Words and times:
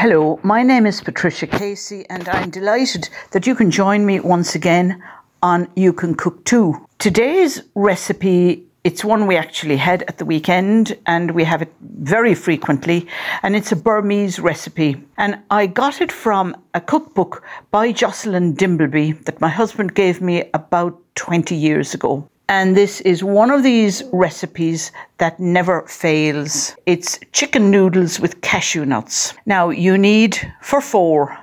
Hello, 0.00 0.38
my 0.44 0.62
name 0.62 0.86
is 0.86 1.00
Patricia 1.00 1.48
Casey, 1.48 2.06
and 2.08 2.28
I'm 2.28 2.50
delighted 2.50 3.08
that 3.32 3.48
you 3.48 3.56
can 3.56 3.68
join 3.68 4.06
me 4.06 4.20
once 4.20 4.54
again 4.54 5.02
on 5.42 5.66
You 5.74 5.92
Can 5.92 6.14
Cook 6.14 6.44
Too. 6.44 6.86
Today's 7.00 7.62
recipe 7.74 8.64
it's 8.84 9.04
one 9.04 9.26
we 9.26 9.36
actually 9.36 9.76
had 9.76 10.02
at 10.02 10.18
the 10.18 10.24
weekend 10.24 10.96
and 11.06 11.32
we 11.32 11.42
have 11.42 11.62
it 11.62 11.74
very 11.80 12.32
frequently 12.32 13.08
and 13.42 13.56
it's 13.56 13.72
a 13.72 13.76
Burmese 13.76 14.38
recipe 14.38 15.04
and 15.16 15.36
I 15.50 15.66
got 15.66 16.00
it 16.00 16.12
from 16.12 16.56
a 16.74 16.80
cookbook 16.80 17.42
by 17.72 17.90
Jocelyn 17.90 18.54
Dimbleby 18.54 19.24
that 19.24 19.40
my 19.40 19.48
husband 19.48 19.96
gave 19.96 20.20
me 20.20 20.48
about 20.54 20.96
20 21.16 21.56
years 21.56 21.92
ago. 21.92 22.30
And 22.48 22.74
this 22.74 23.02
is 23.02 23.22
one 23.22 23.50
of 23.50 23.62
these 23.62 24.02
recipes 24.10 24.90
that 25.18 25.38
never 25.38 25.82
fails. 25.86 26.74
It's 26.86 27.20
chicken 27.32 27.70
noodles 27.70 28.18
with 28.18 28.40
cashew 28.40 28.86
nuts. 28.86 29.34
Now, 29.44 29.68
you 29.68 29.98
need 29.98 30.38
for 30.62 30.80
four 30.80 31.38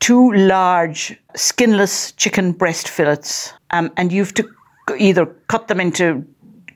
two 0.00 0.32
large 0.32 1.18
skinless 1.34 2.12
chicken 2.12 2.52
breast 2.52 2.88
fillets, 2.88 3.54
um, 3.70 3.90
and 3.96 4.12
you 4.12 4.22
have 4.22 4.34
to 4.34 4.46
either 4.98 5.24
cut 5.48 5.68
them 5.68 5.80
into 5.80 6.22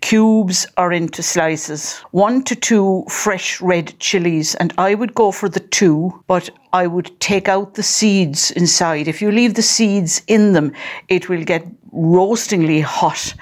cubes 0.00 0.66
or 0.78 0.92
into 0.92 1.22
slices. 1.22 1.98
One 2.12 2.42
to 2.44 2.54
two 2.54 3.04
fresh 3.10 3.60
red 3.60 3.98
chilies, 3.98 4.54
and 4.54 4.72
I 4.78 4.94
would 4.94 5.14
go 5.14 5.30
for 5.30 5.48
the 5.50 5.60
two, 5.60 6.24
but 6.26 6.48
I 6.72 6.86
would 6.86 7.20
take 7.20 7.48
out 7.48 7.74
the 7.74 7.82
seeds 7.82 8.50
inside. 8.52 9.08
If 9.08 9.20
you 9.20 9.30
leave 9.30 9.54
the 9.54 9.62
seeds 9.62 10.22
in 10.26 10.52
them, 10.54 10.72
it 11.08 11.28
will 11.28 11.44
get 11.44 11.66
roastingly 11.98 12.80
hot 12.80 13.34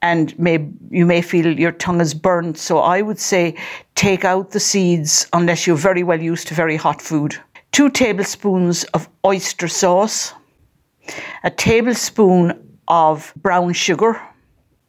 and 0.00 0.38
may 0.38 0.68
you 0.90 1.04
may 1.04 1.20
feel 1.20 1.58
your 1.58 1.72
tongue 1.72 2.00
is 2.00 2.14
burnt. 2.14 2.56
So 2.58 2.78
I 2.78 3.02
would 3.02 3.18
say 3.18 3.54
take 3.94 4.24
out 4.24 4.50
the 4.50 4.60
seeds 4.60 5.26
unless 5.32 5.66
you're 5.66 5.76
very 5.76 6.02
well 6.02 6.20
used 6.20 6.48
to 6.48 6.54
very 6.54 6.76
hot 6.76 7.02
food. 7.02 7.36
Two 7.72 7.90
tablespoons 7.90 8.84
of 8.94 9.08
oyster 9.26 9.68
sauce, 9.68 10.32
a 11.44 11.50
tablespoon 11.50 12.78
of 12.88 13.32
brown 13.36 13.72
sugar. 13.72 14.20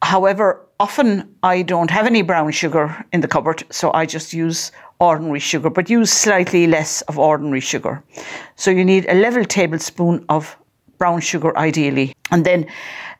However, 0.01 0.65
often 0.79 1.35
I 1.43 1.61
don't 1.61 1.91
have 1.91 2.05
any 2.05 2.21
brown 2.21 2.51
sugar 2.51 3.05
in 3.11 3.21
the 3.21 3.27
cupboard, 3.27 3.63
so 3.69 3.91
I 3.93 4.05
just 4.05 4.31
use 4.31 4.71
ordinary 4.99 5.39
sugar, 5.39 5.69
but 5.69 5.89
use 5.89 6.11
slightly 6.11 6.67
less 6.67 7.01
of 7.03 7.19
ordinary 7.19 7.59
sugar. 7.59 8.01
So 8.55 8.71
you 8.71 8.85
need 8.85 9.05
a 9.09 9.15
level 9.15 9.43
tablespoon 9.43 10.25
of 10.29 10.55
brown 10.97 11.19
sugar 11.19 11.57
ideally. 11.57 12.13
And 12.31 12.45
then 12.45 12.65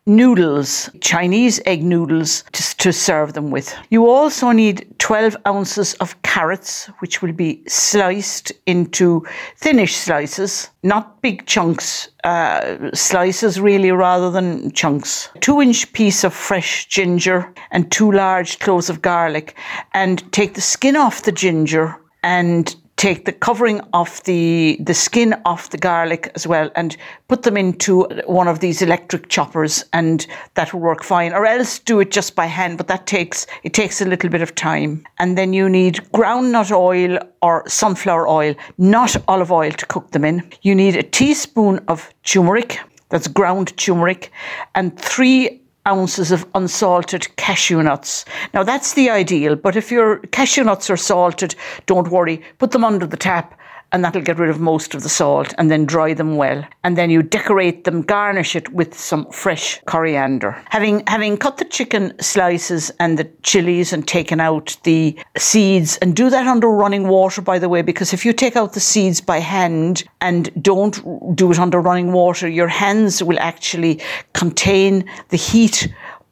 noodles, 0.05 0.89
Chinese 1.02 1.61
egg 1.65 1.83
noodles 1.83 2.43
to, 2.52 2.77
to, 2.77 2.91
serve 2.91 3.33
them 3.33 3.52
with. 3.52 3.73
You 3.89 4.09
also 4.09 4.52
need 4.52 4.88
12 4.97 5.38
ounces 5.47 5.93
of 5.95 6.19
carrots, 6.23 6.88
which 6.99 7.21
will 7.21 7.31
be 7.31 7.61
sliced 7.67 8.52
into 8.65 9.25
thinnish 9.57 9.95
slices, 9.95 10.69
not 10.83 11.21
big 11.21 11.45
chunks, 11.45 12.09
uh, 12.23 12.91
slices 12.93 13.61
really 13.61 13.91
rather 13.91 14.31
than 14.31 14.71
chunks. 14.71 15.30
Two 15.41 15.61
inch 15.61 15.91
piece 15.93 16.23
of 16.23 16.33
fresh 16.33 16.87
ginger 16.87 17.53
and 17.71 17.91
two 17.91 18.11
large 18.11 18.59
cloves 18.59 18.89
of 18.89 19.02
garlic, 19.02 19.55
and 19.93 20.31
take 20.33 20.55
the 20.55 20.61
skin 20.61 20.95
off 20.95 21.23
the 21.23 21.31
ginger 21.31 21.95
and 22.23 22.75
take 23.00 23.23
the 23.23 23.31
covering 23.31 23.80
off 23.94 24.23
the 24.23 24.78
the 24.81 24.94
skin 24.94 25.33
off 25.45 25.69
the 25.69 25.78
garlic 25.78 26.30
as 26.36 26.45
well 26.45 26.69
and 26.75 26.97
put 27.30 27.44
them 27.44 27.55
into 27.55 28.03
one 28.25 28.50
of 28.50 28.59
these 28.59 28.81
electric 28.81 29.30
choppers 29.30 29.86
and 29.94 30.28
that 30.55 30.73
will 30.73 30.81
work 30.81 31.02
fine. 31.02 31.31
Or 31.31 31.45
else 31.45 31.80
do 31.80 32.02
it 32.02 32.11
just 32.11 32.36
by 32.36 32.45
hand 32.45 32.77
but 32.77 32.88
that 32.88 33.08
takes 33.08 33.47
it 33.64 33.73
takes 33.73 34.02
a 34.02 34.05
little 34.05 34.30
bit 34.30 34.42
of 34.42 34.53
time. 34.53 35.05
And 35.17 35.38
then 35.38 35.53
you 35.53 35.70
need 35.70 36.02
groundnut 36.14 36.72
oil 36.72 37.17
or 37.42 37.64
sunflower 37.70 38.27
oil 38.27 38.53
not 38.77 39.16
olive 39.30 39.52
oil 39.52 39.72
to 39.72 39.86
cook 39.86 40.11
them 40.11 40.25
in. 40.25 40.52
You 40.61 40.75
need 40.75 40.97
a 40.97 41.03
teaspoon 41.03 41.80
of 41.88 42.14
turmeric 42.23 42.81
that's 43.08 43.30
ground 43.30 43.77
turmeric 43.77 44.30
and 44.75 45.00
3 45.00 45.61
ounces 45.89 46.31
of 46.31 46.45
unsalted 46.53 47.36
cashew 47.36 47.81
nuts. 47.81 48.23
Now 48.53 48.64
that's 48.64 48.93
the 48.93 49.09
ideal, 49.09 49.55
but 49.55 49.75
if 49.75 49.91
your 49.91 50.19
cashew 50.31 50.64
nuts 50.64 50.89
are 50.89 50.97
salted, 50.97 51.55
don't 51.87 52.11
worry, 52.11 52.41
put 52.59 52.71
them 52.71 52.86
under 52.86 53.08
the 53.08 53.17
tap 53.17 53.58
and 53.92 54.04
that'll 54.04 54.22
get 54.22 54.39
rid 54.39 54.50
of 54.50 54.60
most 54.60 54.94
of 54.95 55.04
the 55.04 55.10
salt 55.10 55.54
and 55.58 55.70
then 55.70 55.86
dry 55.86 56.14
them 56.14 56.38
well. 56.38 56.64
And 56.83 56.98
then 56.98 57.10
you 57.10 57.23
decorate 57.23 57.83
them, 57.83 58.02
garnish 58.02 58.55
it 58.55 58.72
with 58.73 58.98
some 58.98 59.26
fresh 59.32 59.82
coriander. 59.86 60.52
Having 60.70 61.04
having 61.08 61.38
cut 61.38 61.58
the 61.58 61.66
chicken 61.66 62.14
slices 62.20 62.92
and 63.00 63.17
the 63.17 63.30
chilies 63.44 63.94
and 63.94 64.08
taken 64.08 64.39
out 64.39 64.77
the 64.83 65.17
seeds 65.38 65.98
and 65.98 66.16
do 66.16 66.30
that 66.30 66.48
under 66.48 66.70
running 66.70 67.08
water 67.08 67.42
by 67.42 67.60
the 67.60 67.70
way 67.70 67.82
because 67.82 68.14
if 68.14 68.26
you 68.26 68.33
take 68.33 68.55
out 68.55 68.73
the 68.73 68.80
seeds 68.80 69.22
by 69.22 69.39
hand 69.39 70.04
and 70.21 70.52
don't 70.61 71.02
do 71.36 71.52
it 71.52 71.60
under 71.60 71.80
running 71.80 72.11
water 72.11 72.48
your 72.48 72.67
hands 72.67 73.23
will 73.23 73.39
actually 73.39 74.00
contain 74.33 75.10
the 75.30 75.38
heat 75.38 75.88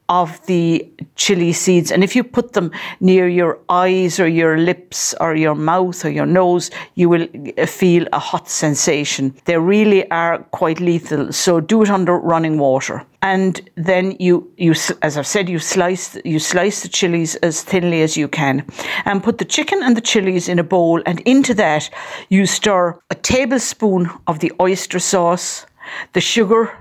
of 0.09 0.45
the 0.45 0.89
chili 1.15 1.53
seeds. 1.53 1.91
And 1.91 2.03
if 2.03 2.15
you 2.15 2.23
put 2.23 2.53
them 2.53 2.71
near 2.99 3.27
your 3.27 3.59
eyes 3.69 4.19
or 4.19 4.27
your 4.27 4.57
lips 4.57 5.13
or 5.19 5.35
your 5.35 5.55
mouth 5.55 6.03
or 6.05 6.09
your 6.09 6.25
nose, 6.25 6.71
you 6.95 7.09
will 7.09 7.27
uh, 7.57 7.65
feel 7.65 8.07
a 8.13 8.19
hot 8.19 8.49
sensation. 8.49 9.35
They 9.45 9.57
really 9.57 10.09
are 10.11 10.39
quite 10.51 10.79
lethal. 10.79 11.33
So 11.33 11.59
do 11.59 11.83
it 11.83 11.89
under 11.89 12.17
running 12.17 12.57
water. 12.57 13.05
And 13.21 13.69
then 13.75 14.15
you, 14.19 14.49
you, 14.57 14.73
as 15.01 15.17
I've 15.17 15.27
said, 15.27 15.49
you 15.49 15.59
slice, 15.59 16.17
you 16.23 16.39
slice 16.39 16.83
the 16.83 16.87
chilies 16.87 17.35
as 17.37 17.63
thinly 17.63 18.01
as 18.01 18.15
you 18.15 18.27
can 18.27 18.65
and 19.05 19.23
put 19.23 19.39
the 19.39 19.45
chicken 19.45 19.81
and 19.83 19.97
the 19.97 20.01
chilies 20.01 20.47
in 20.47 20.59
a 20.59 20.63
bowl. 20.63 21.01
And 21.05 21.19
into 21.21 21.53
that, 21.55 21.89
you 22.29 22.45
stir 22.45 22.97
a 23.09 23.15
tablespoon 23.15 24.09
of 24.27 24.39
the 24.39 24.53
oyster 24.61 24.99
sauce, 24.99 25.65
the 26.13 26.21
sugar, 26.21 26.71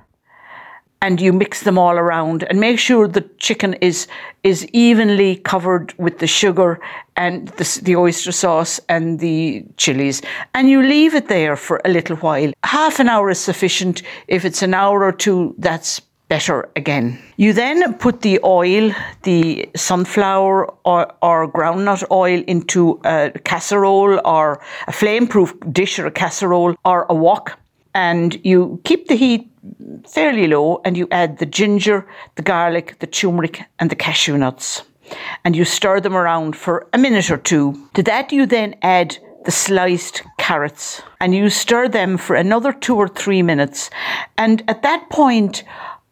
and 1.02 1.20
you 1.20 1.32
mix 1.32 1.62
them 1.62 1.78
all 1.78 1.96
around 1.96 2.44
and 2.44 2.58
make 2.58 2.78
sure 2.78 3.06
the 3.06 3.28
chicken 3.38 3.74
is 3.74 4.06
is 4.42 4.66
evenly 4.72 5.36
covered 5.36 5.92
with 5.98 6.18
the 6.18 6.26
sugar 6.26 6.80
and 7.16 7.48
the, 7.58 7.80
the, 7.82 7.96
oyster 7.96 8.30
sauce 8.30 8.78
and 8.88 9.18
the 9.18 9.64
chilies. 9.76 10.22
And 10.54 10.68
you 10.68 10.82
leave 10.82 11.14
it 11.14 11.28
there 11.28 11.56
for 11.56 11.80
a 11.84 11.88
little 11.88 12.16
while. 12.16 12.52
Half 12.62 13.00
an 13.00 13.08
hour 13.08 13.30
is 13.30 13.40
sufficient. 13.40 14.02
If 14.28 14.44
it's 14.44 14.62
an 14.62 14.74
hour 14.74 15.02
or 15.02 15.12
two 15.12 15.54
that's 15.58 16.00
better 16.28 16.68
again. 16.76 17.18
You 17.36 17.52
then 17.52 17.94
put 17.94 18.22
the 18.22 18.40
oil 18.42 18.92
the 19.22 19.68
sunflower 19.76 20.66
or, 20.84 21.12
or 21.22 21.50
groundnut 21.52 22.04
oil 22.10 22.42
into 22.46 23.00
a 23.04 23.30
casserole 23.44 24.20
or 24.24 24.60
a 24.88 24.92
flameproof 24.92 25.72
dish 25.72 25.98
or 25.98 26.06
a 26.06 26.10
casserole 26.10 26.74
or 26.84 27.06
a 27.08 27.14
wok. 27.14 27.58
And 27.94 28.38
you 28.44 28.80
keep 28.84 29.08
the 29.08 29.16
heat 29.16 29.50
fairly 30.08 30.46
low 30.46 30.80
and 30.84 30.96
you 30.96 31.08
add 31.10 31.38
the 31.38 31.46
ginger, 31.46 32.06
the 32.34 32.42
garlic, 32.42 32.98
the 32.98 33.06
turmeric, 33.06 33.62
and 33.78 33.90
the 33.90 33.96
cashew 33.96 34.36
nuts. 34.36 34.82
And 35.44 35.54
you 35.54 35.64
stir 35.64 36.00
them 36.00 36.16
around 36.16 36.56
for 36.56 36.88
a 36.92 36.98
minute 36.98 37.30
or 37.30 37.36
two. 37.36 37.88
To 37.94 38.02
that, 38.02 38.32
you 38.32 38.46
then 38.46 38.74
add 38.82 39.18
the 39.44 39.52
sliced 39.52 40.24
carrots 40.38 41.00
and 41.20 41.34
you 41.34 41.48
stir 41.48 41.88
them 41.88 42.18
for 42.18 42.34
another 42.34 42.72
two 42.72 42.96
or 42.96 43.08
three 43.08 43.42
minutes. 43.42 43.90
And 44.36 44.62
at 44.66 44.82
that 44.82 45.08
point, 45.08 45.62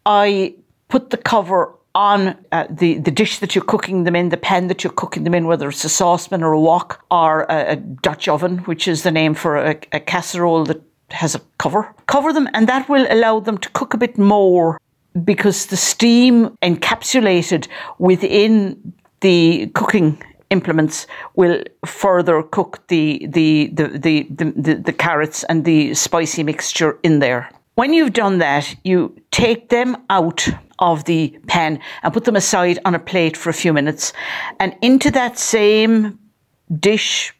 I 0.06 0.54
put 0.88 1.10
the 1.10 1.16
cover 1.16 1.74
on 1.94 2.36
uh, 2.52 2.66
the, 2.70 2.98
the 2.98 3.10
dish 3.10 3.38
that 3.38 3.54
you're 3.54 3.64
cooking 3.64 4.04
them 4.04 4.16
in, 4.16 4.28
the 4.28 4.36
pan 4.36 4.68
that 4.68 4.82
you're 4.82 4.92
cooking 4.92 5.24
them 5.24 5.34
in, 5.34 5.46
whether 5.46 5.68
it's 5.68 5.84
a 5.84 5.88
saucepan 5.88 6.42
or 6.42 6.52
a 6.52 6.60
wok 6.60 7.04
or 7.10 7.42
a, 7.48 7.72
a 7.72 7.76
Dutch 7.76 8.28
oven, 8.28 8.58
which 8.58 8.88
is 8.88 9.02
the 9.02 9.12
name 9.12 9.34
for 9.34 9.56
a, 9.56 9.78
a 9.92 10.00
casserole 10.00 10.64
that 10.64 10.82
has 11.10 11.34
a 11.34 11.40
cover. 11.58 11.94
Cover 12.06 12.32
them, 12.32 12.48
and 12.54 12.68
that 12.68 12.88
will 12.88 13.06
allow 13.10 13.40
them 13.40 13.58
to 13.58 13.68
cook 13.70 13.94
a 13.94 13.98
bit 13.98 14.18
more 14.18 14.80
because 15.24 15.66
the 15.66 15.76
steam 15.76 16.56
encapsulated 16.62 17.68
within 17.98 18.94
the 19.20 19.70
cooking 19.74 20.20
implements 20.50 21.06
will 21.36 21.62
further 21.86 22.42
cook 22.42 22.86
the 22.88 23.26
the, 23.30 23.70
the 23.72 23.88
the, 23.98 24.26
the, 24.30 24.52
the, 24.56 24.74
the 24.74 24.92
carrots 24.92 25.44
and 25.44 25.64
the 25.64 25.94
spicy 25.94 26.42
mixture 26.42 26.98
in 27.02 27.20
there. 27.20 27.50
When 27.76 27.92
you've 27.92 28.12
done 28.12 28.38
that, 28.38 28.74
you 28.84 29.16
take 29.32 29.68
them 29.68 29.96
out 30.08 30.48
of 30.78 31.04
the 31.04 31.36
pan 31.48 31.80
and 32.02 32.12
put 32.12 32.24
them 32.24 32.36
aside 32.36 32.78
on 32.84 32.94
a 32.94 32.98
plate 32.98 33.36
for 33.36 33.50
a 33.50 33.54
few 33.54 33.72
minutes. 33.72 34.12
And 34.60 34.76
into 34.80 35.10
that 35.10 35.38
same 35.38 36.18
dish, 36.78 37.34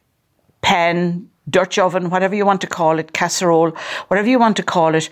pan, 0.61 1.29
Dutch 1.49 1.77
oven, 1.77 2.09
whatever 2.09 2.35
you 2.35 2.45
want 2.45 2.61
to 2.61 2.67
call 2.67 2.99
it, 2.99 3.13
casserole, 3.13 3.71
whatever 4.07 4.27
you 4.27 4.39
want 4.39 4.57
to 4.57 4.63
call 4.63 4.95
it, 4.95 5.09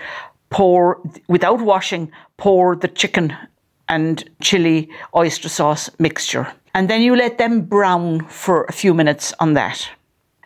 pour, 0.49 0.99
without 1.27 1.61
washing, 1.61 2.11
pour 2.37 2.75
the 2.75 2.87
chicken 2.87 3.35
and 3.89 4.29
chili 4.41 4.89
oyster 5.15 5.49
sauce 5.49 5.89
mixture. 5.99 6.47
And 6.73 6.89
then 6.89 7.01
you 7.01 7.15
let 7.15 7.37
them 7.37 7.61
brown 7.61 8.25
for 8.27 8.65
a 8.65 8.71
few 8.71 8.93
minutes 8.93 9.33
on 9.39 9.53
that. 9.53 9.87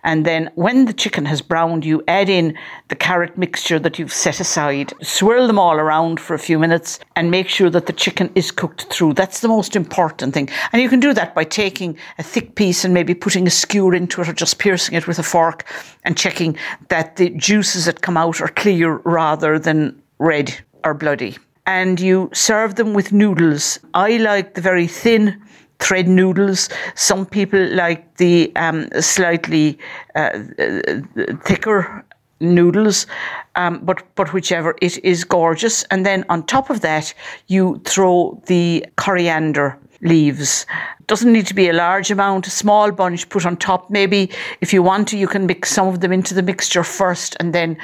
And 0.07 0.25
then 0.25 0.50
when 0.56 0.86
the 0.86 0.94
chicken 0.94 1.25
has 1.25 1.42
browned, 1.42 1.83
you 1.83 2.01
add 2.07 2.30
in 2.30 2.57
the 2.88 2.95
carrot 2.95 3.38
mixture 3.38 3.77
that 3.77 4.00
you've 4.00 4.13
set 4.13 4.39
aside, 4.39 4.94
swirl 5.04 5.48
them 5.48 5.59
all 5.59 5.75
around 5.75 6.21
for 6.21 6.33
a 6.33 6.39
few 6.39 6.57
minutes, 6.57 7.00
and 7.18 7.30
make 7.30 7.50
sure 7.50 7.69
that 7.69 7.88
the 7.88 7.94
chicken 7.94 8.31
is 8.33 8.50
cooked 8.50 8.83
through. 8.83 9.15
That's 9.15 9.42
the 9.42 9.50
most 9.50 9.75
important 9.75 10.33
thing. 10.33 10.48
And 10.71 10.81
you 10.81 10.88
can 10.88 11.01
do 11.01 11.13
that 11.13 11.36
by 11.36 11.44
taking 11.44 11.98
a 12.18 12.24
thick 12.24 12.56
piece 12.56 12.86
and 12.86 12.94
maybe 12.94 13.13
putting 13.13 13.45
a 13.48 13.50
skewer 13.50 13.94
into 13.94 14.21
it 14.21 14.30
or 14.30 14.33
just 14.33 14.59
piercing 14.59 14.95
it 14.95 15.07
with 15.07 15.19
a 15.19 15.24
fork 15.24 15.65
and 16.06 16.15
checking 16.15 16.57
that 16.88 17.18
the 17.18 17.31
juices 17.31 17.83
that 17.83 18.00
come 18.00 18.15
out 18.15 18.39
are 18.39 18.48
clear 18.48 19.01
rather 19.03 19.60
than 19.60 20.01
red 20.19 20.57
or 20.86 20.94
bloody. 20.94 21.36
And 21.65 22.00
you 22.00 22.30
serve 22.31 22.75
them 22.75 22.94
with 22.94 23.12
noodles. 23.12 23.77
I 23.94 24.15
like 24.15 24.53
the 24.53 24.62
very 24.62 24.88
thin 24.88 25.44
thread 25.79 26.07
noodles. 26.07 26.69
Some 26.95 27.25
people 27.25 27.59
like 27.74 28.18
the 28.18 28.51
um, 28.56 28.89
slightly 29.00 29.77
uh, 30.15 30.39
thicker 31.44 32.06
noodles, 32.39 33.07
um, 33.56 33.79
but 33.83 34.03
but 34.15 34.33
whichever 34.33 34.75
it 34.81 35.03
is 35.03 35.24
gorgeous. 35.24 35.83
And 35.85 36.06
then 36.06 36.25
on 36.29 36.45
top 36.45 36.69
of 36.69 36.81
that, 36.81 37.13
you 37.47 37.81
throw 37.85 38.41
the 38.45 38.85
coriander 38.95 39.77
leaves. 40.01 40.65
Doesn't 41.07 41.31
need 41.31 41.47
to 41.47 41.56
be 41.56 41.69
a 41.69 41.74
large 41.74 42.12
amount, 42.12 42.47
a 42.47 42.51
small 42.51 42.91
bunch 42.91 43.29
put 43.29 43.45
on 43.45 43.57
top. 43.57 43.89
Maybe 43.89 44.29
if 44.62 44.74
you 44.74 44.83
want 44.83 45.07
to, 45.09 45.18
you 45.18 45.27
can 45.27 45.47
mix 45.47 45.71
some 45.71 45.88
of 45.88 46.01
them 46.01 46.12
into 46.12 46.33
the 46.33 46.44
mixture 46.44 46.83
first 46.83 47.35
and 47.39 47.53
then 47.53 47.77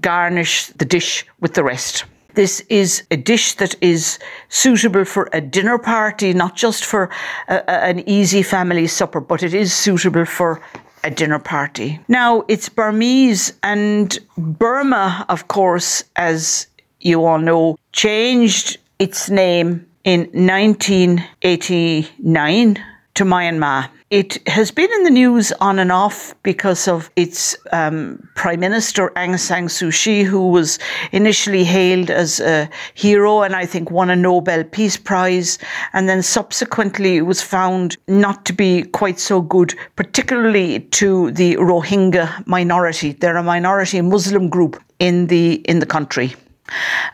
garnish 0.00 0.66
the 0.68 0.84
dish 0.84 1.26
with 1.40 1.54
the 1.54 1.64
rest. 1.64 2.04
This 2.38 2.62
is 2.68 3.02
a 3.10 3.16
dish 3.16 3.54
that 3.54 3.74
is 3.80 4.20
suitable 4.48 5.04
for 5.04 5.28
a 5.32 5.40
dinner 5.40 5.76
party, 5.76 6.32
not 6.32 6.54
just 6.54 6.84
for 6.84 7.10
a, 7.48 7.56
a, 7.56 7.70
an 7.90 8.08
easy 8.08 8.44
family 8.44 8.86
supper, 8.86 9.18
but 9.18 9.42
it 9.42 9.54
is 9.54 9.74
suitable 9.74 10.24
for 10.24 10.60
a 11.02 11.10
dinner 11.10 11.40
party. 11.40 11.98
Now, 12.06 12.44
it's 12.46 12.68
Burmese, 12.68 13.54
and 13.64 14.16
Burma, 14.36 15.26
of 15.28 15.48
course, 15.48 16.04
as 16.14 16.68
you 17.00 17.24
all 17.24 17.40
know, 17.40 17.76
changed 17.90 18.78
its 19.00 19.28
name 19.28 19.84
in 20.04 20.30
1989 20.30 22.84
to 23.14 23.24
Myanmar. 23.24 23.88
It 24.10 24.48
has 24.48 24.70
been 24.70 24.90
in 24.90 25.04
the 25.04 25.10
news 25.10 25.52
on 25.60 25.78
and 25.78 25.92
off 25.92 26.34
because 26.42 26.88
of 26.88 27.10
its 27.14 27.54
um, 27.72 28.26
Prime 28.36 28.60
Minister 28.60 29.10
Aung 29.10 29.38
San 29.38 29.64
Suu 29.66 29.92
Kyi, 29.92 30.22
who 30.22 30.48
was 30.48 30.78
initially 31.12 31.62
hailed 31.62 32.08
as 32.08 32.40
a 32.40 32.70
hero 32.94 33.42
and 33.42 33.54
I 33.54 33.66
think 33.66 33.90
won 33.90 34.08
a 34.08 34.16
Nobel 34.16 34.64
Peace 34.64 34.96
Prize, 34.96 35.58
and 35.92 36.08
then 36.08 36.22
subsequently 36.22 37.20
was 37.20 37.42
found 37.42 37.98
not 38.08 38.46
to 38.46 38.54
be 38.54 38.84
quite 38.84 39.20
so 39.20 39.42
good, 39.42 39.74
particularly 39.96 40.80
to 40.80 41.30
the 41.32 41.56
Rohingya 41.56 42.46
minority. 42.46 43.12
They're 43.12 43.36
a 43.36 43.42
minority 43.42 44.00
Muslim 44.00 44.48
group 44.48 44.82
in 45.00 45.26
the 45.26 45.56
in 45.68 45.80
the 45.80 45.86
country. 45.86 46.34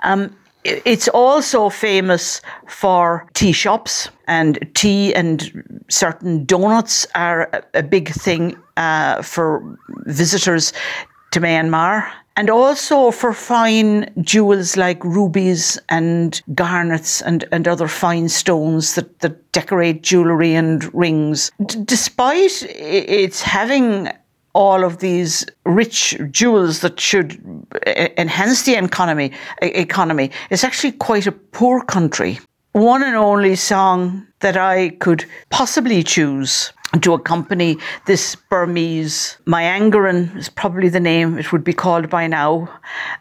Um, 0.04 0.32
it's 0.64 1.08
also 1.08 1.68
famous 1.68 2.40
for 2.66 3.26
tea 3.34 3.52
shops, 3.52 4.08
and 4.26 4.58
tea 4.74 5.14
and 5.14 5.82
certain 5.88 6.44
donuts 6.44 7.06
are 7.14 7.64
a 7.74 7.82
big 7.82 8.08
thing 8.08 8.56
uh, 8.76 9.22
for 9.22 9.78
visitors 10.06 10.72
to 11.32 11.40
Myanmar. 11.40 12.10
And 12.36 12.50
also 12.50 13.12
for 13.12 13.32
fine 13.32 14.12
jewels 14.22 14.76
like 14.76 15.04
rubies 15.04 15.78
and 15.88 16.42
garnets 16.52 17.22
and, 17.22 17.44
and 17.52 17.68
other 17.68 17.86
fine 17.86 18.28
stones 18.28 18.96
that, 18.96 19.20
that 19.20 19.52
decorate 19.52 20.02
jewellery 20.02 20.54
and 20.54 20.92
rings. 20.92 21.52
D- 21.64 21.84
despite 21.84 22.64
its 22.70 23.40
having 23.40 24.10
all 24.54 24.84
of 24.84 24.98
these 24.98 25.44
rich 25.66 26.16
jewels 26.30 26.80
that 26.80 26.98
should 26.98 27.38
enhance 28.16 28.62
the 28.62 28.74
economy 28.74 29.32
economy 29.60 30.30
it's 30.50 30.64
actually 30.64 30.92
quite 30.92 31.26
a 31.26 31.32
poor 31.32 31.82
country 31.82 32.38
one 32.72 33.02
and 33.04 33.14
only 33.16 33.54
song 33.54 34.26
that 34.40 34.56
I 34.56 34.90
could 34.90 35.24
possibly 35.50 36.02
choose 36.02 36.72
to 37.02 37.14
accompany 37.14 37.78
this 38.06 38.34
Burmese 38.34 39.38
Myangaran 39.46 40.36
is 40.36 40.48
probably 40.48 40.88
the 40.88 41.00
name 41.00 41.38
it 41.38 41.52
would 41.52 41.64
be 41.64 41.72
called 41.72 42.10
by 42.10 42.26
now 42.26 42.68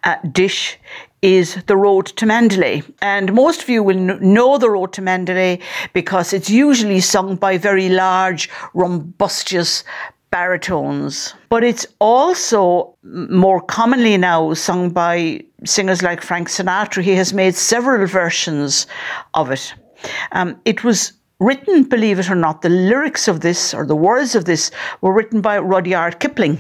uh, 0.04 0.16
dish 0.32 0.80
is 1.24 1.56
the 1.68 1.78
road 1.78 2.06
to 2.06 2.26
Mandalay. 2.26 2.84
And 3.02 3.34
most 3.34 3.64
of 3.64 3.70
you 3.70 3.82
will 3.82 3.98
know 3.98 4.58
the 4.58 4.70
road 4.70 4.92
to 4.94 5.02
Mandalay 5.02 5.60
because 5.94 6.34
it's 6.34 6.50
usually 6.50 7.00
sung 7.00 7.38
by 7.38 7.58
very 7.58 7.88
large, 7.88 8.50
rumbustious 8.74 9.86
baritones. 10.34 11.36
But 11.50 11.64
it's 11.64 11.86
also 12.00 12.98
more 13.04 13.62
commonly 13.62 14.18
now 14.18 14.56
sung 14.56 14.90
by 14.90 15.42
singers 15.64 16.02
like 16.02 16.24
Frank 16.24 16.50
Sinatra. 16.50 17.04
He 17.04 17.16
has 17.16 17.34
made 17.34 17.54
several 17.54 18.08
versions 18.08 18.88
of 19.36 19.52
it. 19.52 19.74
Um, 20.32 20.60
it 20.66 20.84
was 20.84 21.14
written, 21.40 21.84
believe 21.84 22.18
it 22.18 22.32
or 22.32 22.36
not, 22.36 22.64
the 22.64 22.70
lyrics 22.70 23.28
of 23.28 23.42
this 23.42 23.74
or 23.76 23.86
the 23.86 23.96
words 23.96 24.34
of 24.34 24.46
this 24.46 24.72
were 25.02 25.14
written 25.14 25.40
by 25.40 25.60
Rudyard 25.60 26.20
Kipling 26.20 26.58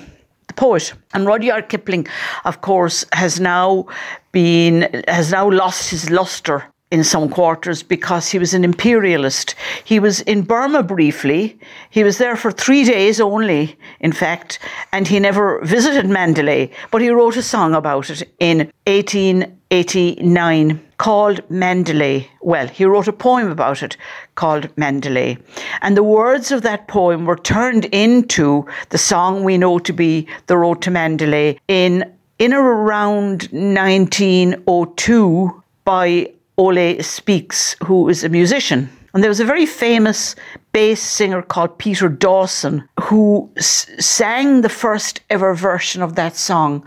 the 0.47 0.53
poet. 0.53 0.93
And 1.13 1.25
Rudyard 1.25 1.69
Kipling, 1.69 2.07
of 2.45 2.61
course, 2.61 3.05
has 3.13 3.39
now 3.39 3.87
been 4.31 4.89
has 5.07 5.31
now 5.31 5.49
lost 5.49 5.89
his 5.89 6.09
luster 6.09 6.72
in 6.93 7.03
some 7.03 7.27
quarters 7.27 7.81
because 7.81 8.29
he 8.29 8.37
was 8.37 8.53
an 8.53 8.63
imperialist. 8.63 9.55
He 9.83 9.99
was 9.99 10.21
in 10.21 10.43
Burma 10.43 10.83
briefly. 10.83 11.57
He 11.89 12.03
was 12.03 12.19
there 12.19 12.35
for 12.35 12.51
three 12.51 12.83
days 12.83 13.19
only, 13.19 13.75
in 13.99 14.11
fact, 14.11 14.59
and 14.91 15.07
he 15.07 15.19
never 15.19 15.59
visited 15.65 16.07
Mandalay, 16.07 16.69
but 16.91 17.01
he 17.01 17.09
wrote 17.09 17.35
a 17.35 17.41
song 17.41 17.73
about 17.73 18.11
it 18.11 18.21
in 18.37 18.71
1889 18.85 20.79
called 20.97 21.41
Mandalay. 21.49 22.29
Well, 22.41 22.67
he 22.67 22.85
wrote 22.85 23.07
a 23.07 23.13
poem 23.13 23.49
about 23.49 23.81
it 23.81 23.97
called 24.35 24.69
Mandalay. 24.77 25.39
And 25.81 25.97
the 25.97 26.03
words 26.03 26.51
of 26.51 26.61
that 26.61 26.87
poem 26.87 27.25
were 27.25 27.37
turned 27.37 27.85
into 27.85 28.67
the 28.89 28.99
song 28.99 29.43
we 29.43 29.57
know 29.57 29.79
to 29.79 29.93
be 29.93 30.27
The 30.45 30.59
Road 30.59 30.83
to 30.83 30.91
Mandalay 30.91 31.57
in 31.67 32.13
in 32.37 32.53
or 32.53 32.61
around 32.61 33.49
1902 33.51 35.63
by 35.85 36.31
Oley 36.57 37.01
Speaks, 37.01 37.75
who 37.83 38.09
is 38.09 38.23
a 38.23 38.29
musician. 38.29 38.89
And 39.13 39.21
there 39.23 39.29
was 39.29 39.39
a 39.39 39.45
very 39.45 39.65
famous 39.67 40.35
bass 40.71 41.01
singer 41.01 41.41
called 41.43 41.77
Peter 41.77 42.09
Dawson 42.09 42.83
who 42.99 43.49
s- 43.57 43.87
sang 43.99 44.61
the 44.61 44.69
first 44.69 45.21
ever 45.29 45.53
version 45.53 46.01
of 46.01 46.15
that 46.15 46.35
song. 46.35 46.83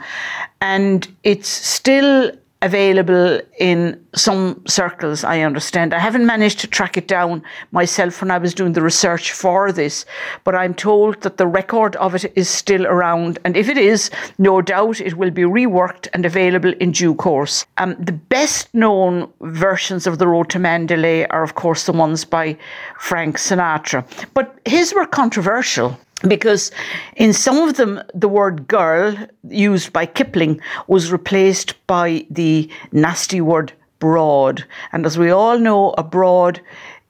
And 0.60 1.06
it's 1.22 1.48
still 1.48 2.32
available 2.66 3.40
in 3.58 3.78
some 4.14 4.62
circles, 4.66 5.24
I 5.24 5.40
understand. 5.40 5.94
I 5.94 5.98
haven't 5.98 6.26
managed 6.26 6.58
to 6.60 6.66
track 6.66 6.96
it 6.96 7.06
down 7.06 7.42
myself 7.70 8.20
when 8.20 8.30
I 8.30 8.38
was 8.38 8.54
doing 8.54 8.72
the 8.72 8.82
research 8.82 9.32
for 9.32 9.72
this, 9.72 10.04
but 10.44 10.54
I'm 10.54 10.74
told 10.74 11.22
that 11.22 11.36
the 11.36 11.46
record 11.46 11.96
of 11.96 12.14
it 12.14 12.24
is 12.34 12.48
still 12.48 12.84
around. 12.86 13.38
And 13.44 13.56
if 13.56 13.68
it 13.68 13.78
is, 13.78 14.10
no 14.38 14.60
doubt 14.60 15.00
it 15.00 15.14
will 15.16 15.30
be 15.30 15.42
reworked 15.42 16.08
and 16.12 16.26
available 16.26 16.72
in 16.80 16.90
due 16.90 17.14
course. 17.14 17.64
Um, 17.78 17.94
the 17.98 18.18
best 18.36 18.74
known 18.74 19.30
versions 19.40 20.06
of 20.06 20.18
The 20.18 20.28
Road 20.28 20.50
to 20.50 20.58
Mandalay 20.58 21.26
are, 21.30 21.44
of 21.44 21.54
course, 21.54 21.86
the 21.86 21.92
ones 21.92 22.24
by 22.24 22.58
Frank 22.98 23.36
Sinatra. 23.36 24.04
But 24.34 24.58
his 24.64 24.92
were 24.92 25.06
controversial 25.06 25.96
because 26.22 26.70
in 27.16 27.32
some 27.32 27.58
of 27.58 27.76
them 27.76 28.00
the 28.14 28.28
word 28.28 28.68
girl 28.68 29.16
used 29.48 29.92
by 29.92 30.06
Kipling 30.06 30.60
was 30.86 31.12
replaced 31.12 31.74
by 31.86 32.26
the 32.30 32.70
nasty 32.92 33.40
word 33.40 33.72
broad. 33.98 34.64
And 34.92 35.06
as 35.06 35.18
we 35.18 35.30
all 35.30 35.58
know, 35.58 35.94
a 35.98 36.02
broad 36.02 36.60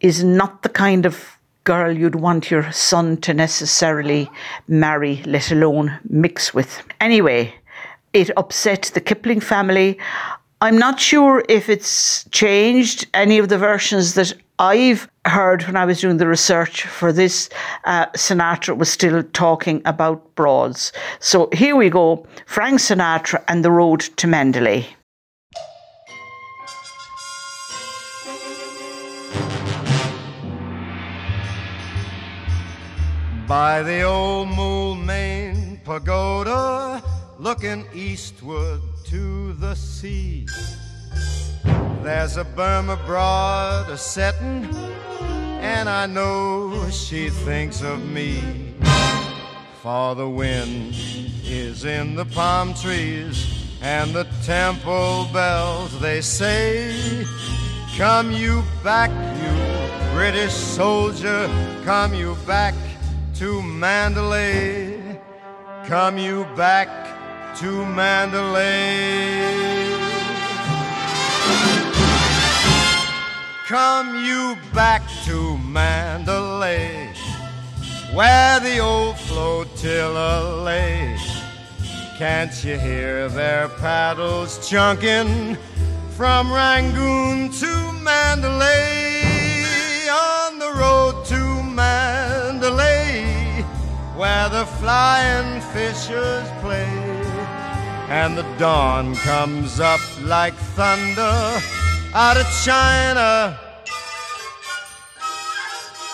is 0.00 0.24
not 0.24 0.62
the 0.62 0.68
kind 0.68 1.06
of 1.06 1.38
girl 1.64 1.96
you'd 1.96 2.14
want 2.14 2.50
your 2.50 2.70
son 2.70 3.16
to 3.18 3.34
necessarily 3.34 4.30
marry, 4.68 5.22
let 5.26 5.50
alone 5.50 5.98
mix 6.08 6.54
with. 6.54 6.82
Anyway, 7.00 7.54
it 8.12 8.30
upset 8.36 8.90
the 8.94 9.00
Kipling 9.00 9.40
family. 9.40 9.98
I'm 10.60 10.78
not 10.78 11.00
sure 11.00 11.44
if 11.48 11.68
it's 11.68 12.24
changed 12.30 13.06
any 13.12 13.38
of 13.38 13.48
the 13.48 13.58
versions 13.58 14.14
that 14.14 14.32
I've 14.58 15.08
heard 15.26 15.64
when 15.64 15.76
I 15.76 15.84
was 15.84 16.00
doing 16.00 16.16
the 16.16 16.26
research 16.26 16.86
for 16.86 17.12
this. 17.12 17.50
Uh, 17.84 18.06
Sinatra 18.12 18.76
was 18.76 18.88
still 18.88 19.22
talking 19.22 19.82
about 19.84 20.34
broads. 20.34 20.92
So 21.20 21.50
here 21.52 21.76
we 21.76 21.90
go 21.90 22.26
Frank 22.46 22.80
Sinatra 22.80 23.44
and 23.48 23.62
the 23.62 23.70
road 23.70 24.00
to 24.00 24.26
Mandalay. 24.26 24.86
By 33.46 33.82
the 33.82 34.02
old 34.02 34.48
Moulmein 34.48 35.84
Pagoda, 35.84 37.02
looking 37.38 37.86
eastward 37.94 38.80
to 39.04 39.52
the 39.52 39.74
sea. 39.74 40.46
There's 42.02 42.36
a 42.36 42.44
Burma 42.44 42.96
broad 43.04 43.90
a 43.90 43.96
settin', 43.96 44.74
and 45.60 45.88
I 45.88 46.06
know 46.06 46.88
she 46.90 47.30
thinks 47.30 47.82
of 47.82 48.04
me. 48.04 48.74
For 49.82 50.14
the 50.14 50.28
wind 50.28 50.94
is 51.44 51.84
in 51.84 52.14
the 52.16 52.24
palm 52.24 52.74
trees 52.74 53.66
and 53.82 54.12
the 54.12 54.26
temple 54.44 55.28
bells, 55.32 55.98
they 56.00 56.20
say, 56.20 57.24
Come 57.96 58.32
you 58.32 58.62
back, 58.82 59.10
you 59.10 60.14
British 60.14 60.52
soldier, 60.52 61.48
come 61.84 62.14
you 62.14 62.36
back 62.46 62.74
to 63.34 63.62
Mandalay. 63.62 65.20
Come 65.86 66.18
you 66.18 66.46
back 66.56 66.88
to 67.58 67.84
Mandalay. 67.84 69.75
Come 73.66 74.24
you 74.24 74.56
back 74.72 75.02
to 75.24 75.58
Mandalay, 75.58 77.12
where 78.14 78.60
the 78.60 78.78
old 78.78 79.18
flotilla 79.18 80.62
lay. 80.62 81.18
Can't 82.16 82.64
you 82.64 82.78
hear 82.78 83.28
their 83.28 83.68
paddles 83.68 84.66
chunking 84.68 85.56
from 86.10 86.52
Rangoon 86.52 87.50
to 87.60 87.92
Mandalay? 87.92 89.22
On 90.08 90.58
the 90.58 90.72
road 90.72 91.24
to 91.26 91.62
Mandalay, 91.62 93.24
where 94.16 94.48
the 94.48 94.64
flying 94.64 95.60
fishers 95.72 96.48
play, 96.62 97.05
and 98.08 98.36
the 98.36 98.44
dawn 98.58 99.14
comes 99.16 99.80
up 99.80 100.00
like 100.22 100.54
thunder 100.54 101.60
out 102.14 102.36
of 102.36 102.46
China, 102.64 103.58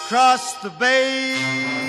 across 0.07 0.55
the 0.63 0.71
bay. 0.71 1.82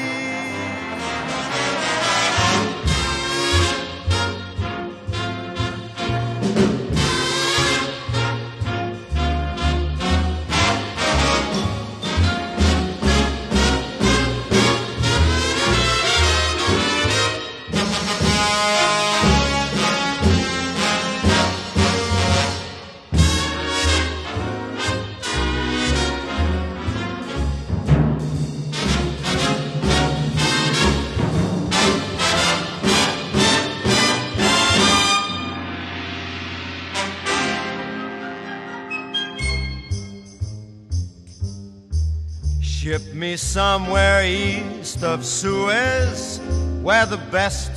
Ship 42.93 43.13
me 43.15 43.37
somewhere 43.37 44.23
east 44.23 45.03
of 45.03 45.25
Suez, 45.25 46.39
where 46.83 47.07
the 47.07 47.17
best 47.31 47.71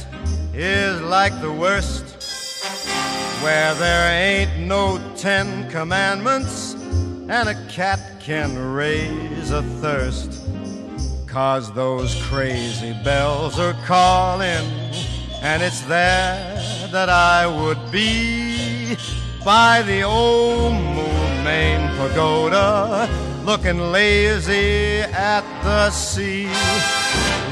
is 0.53 1.01
like 1.01 1.33
the 1.41 1.51
worst, 1.51 2.05
where 3.43 3.75
there 3.77 4.11
ain't 4.13 4.67
no 4.67 5.01
Ten 5.17 5.71
Commandments 5.71 6.75
and 7.31 7.49
a 7.49 7.55
cat 7.67 7.99
can 8.21 8.59
raise 8.75 9.53
a 9.53 9.63
thirst. 9.81 10.47
Cause 11.27 11.73
those 11.73 12.15
crazy 12.25 12.95
bells 13.03 13.59
are 13.59 13.73
calling, 13.87 14.69
and 15.41 15.63
it's 15.63 15.81
there 15.87 16.61
that 16.93 17.09
I 17.09 17.47
would 17.47 17.91
be 17.91 18.99
by 19.43 19.81
the 19.81 20.03
old 20.03 20.75
Moulmein 20.75 21.97
Pagoda 21.97 23.26
looking 23.47 23.79
lazy 23.93 25.03
at 25.03 25.45
the 25.63 25.89
sea, 25.91 26.51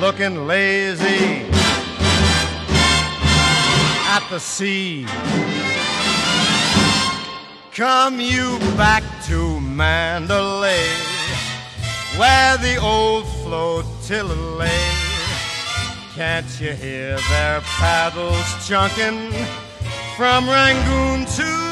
looking 0.01 0.45
lazy 0.45 1.47
at 4.11 4.27
the 4.29 4.41
sea. 4.41 5.07
Come 7.73 8.19
you 8.19 8.59
back 8.77 9.05
to 9.27 9.61
Mandalay, 9.61 10.89
where 12.19 12.57
the 12.59 12.77
old 12.83 13.29
flotilla 13.45 14.35
lay. 14.59 14.91
Can't 16.17 16.61
you 16.61 16.73
hear 16.73 17.19
their 17.31 17.61
paddles 17.61 18.67
chunking 18.67 19.31
from 20.17 20.49
Rangoon 20.49 21.25
to 21.37 21.64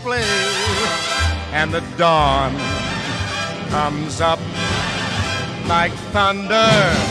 fishes 0.00 0.04
play, 0.04 0.22
and 1.52 1.72
the 1.72 1.80
dawn 1.96 2.52
comes 3.70 4.20
up 4.20 4.38
like 5.68 5.92
thunder 6.12 7.09